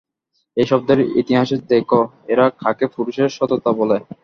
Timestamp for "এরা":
2.27-2.45